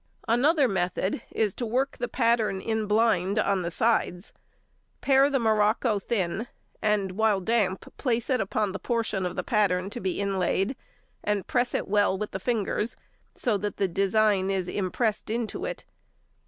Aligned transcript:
Another 0.27 0.67
method 0.67 1.21
is 1.29 1.53
to 1.53 1.63
work 1.63 1.99
the 1.99 2.07
pattern 2.07 2.59
in 2.59 2.87
blind 2.87 3.37
on 3.37 3.61
the 3.61 3.69
sides. 3.69 4.33
Pare 4.99 5.29
the 5.29 5.37
morocco 5.37 5.99
thin, 5.99 6.47
and 6.81 7.11
while 7.11 7.39
damp 7.39 7.93
place 7.97 8.27
it 8.27 8.41
upon 8.41 8.71
the 8.71 8.79
portion 8.79 9.27
of 9.27 9.35
the 9.35 9.43
pattern 9.43 9.91
to 9.91 9.99
be 9.99 10.19
inlaid, 10.19 10.75
and 11.23 11.45
press 11.45 11.75
it 11.75 11.87
well 11.87 12.17
with 12.17 12.31
the 12.31 12.39
fingers, 12.39 12.95
so 13.35 13.59
that 13.59 13.77
the 13.77 13.87
design 13.87 14.49
is 14.49 14.67
impressed 14.67 15.29
into 15.29 15.65
it. 15.65 15.85